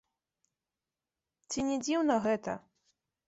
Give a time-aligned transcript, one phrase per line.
[1.55, 2.57] Ці не дзіўна гэта?